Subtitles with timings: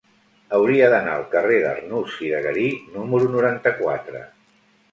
[0.59, 2.65] Hauria d'anar al carrer d'Arnús i de Garí
[2.97, 4.27] número noranta-quatre.